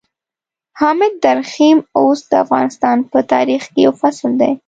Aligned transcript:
حامد 0.79 1.11
درخيم 1.25 1.77
اوس 1.99 2.19
د 2.29 2.31
افغانستان 2.45 2.97
په 3.11 3.19
تاريخ 3.33 3.61
کې 3.73 3.79
يو 3.85 3.91
فصل 4.01 4.31
دی. 4.41 4.51